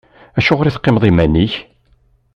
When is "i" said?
0.67-0.71